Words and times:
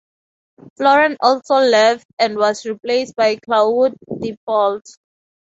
Florent 0.77 1.17
also 1.21 1.57
left 1.57 2.07
and 2.17 2.35
was 2.35 2.65
replaced 2.65 3.15
by 3.15 3.35
Claude 3.35 3.93
Thibeault. 4.19 4.81